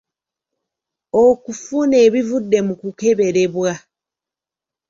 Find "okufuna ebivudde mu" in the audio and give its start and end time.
1.25-2.73